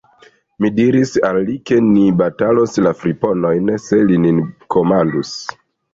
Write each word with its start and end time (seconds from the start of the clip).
Mi 0.63 0.69
diris 0.77 1.11
al 1.27 1.37
li, 1.49 1.57
ke 1.71 1.77
ni 1.89 2.05
batalos 2.21 2.79
la 2.87 2.95
friponojn, 3.03 3.69
se 3.89 4.01
li 4.11 4.19
nin 4.25 4.41
komandus. 4.77 5.37